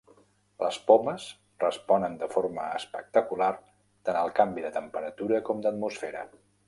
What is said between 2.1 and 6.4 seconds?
de forma espectacular tant al canvi de temperatura com d'atmosfera.